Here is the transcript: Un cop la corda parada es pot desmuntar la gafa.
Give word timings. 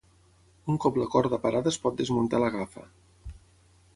Un 0.73 0.79
cop 0.85 0.95
la 1.01 1.07
corda 1.15 1.39
parada 1.43 1.73
es 1.73 1.77
pot 1.85 2.01
desmuntar 2.01 2.39
la 2.45 2.51
gafa. 2.57 2.87